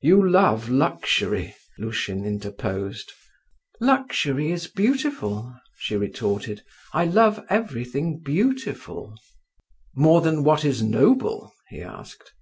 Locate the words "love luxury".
0.28-1.54